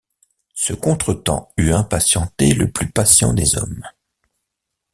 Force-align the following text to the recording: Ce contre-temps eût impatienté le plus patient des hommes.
Ce 0.55 0.73
contre-temps 0.73 1.51
eût 1.57 1.73
impatienté 1.73 2.55
le 2.55 2.71
plus 2.71 2.89
patient 2.89 3.33
des 3.35 3.55
hommes. 3.55 3.85